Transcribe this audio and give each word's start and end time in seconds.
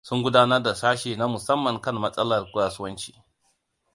Sun 0.07 0.23
gudanar 0.23 0.63
da 0.63 0.75
sashi 0.75 1.15
na 1.15 1.27
musamman 1.27 1.81
kan 1.81 1.95
matsalar 1.95 2.51
kasuwanci. 2.51 3.21